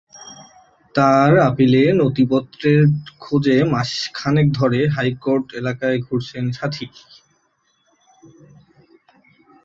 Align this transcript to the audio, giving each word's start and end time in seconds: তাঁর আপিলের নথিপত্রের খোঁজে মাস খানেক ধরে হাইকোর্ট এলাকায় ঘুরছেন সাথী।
তাঁর 0.95 1.31
আপিলের 1.49 1.91
নথিপত্রের 1.95 2.81
খোঁজে 3.19 3.57
মাস 3.63 3.91
খানেক 4.13 4.47
ধরে 4.53 4.79
হাইকোর্ট 4.87 5.45
এলাকায় 5.53 5.97
ঘুরছেন 5.99 6.45
সাথী। 6.51 6.87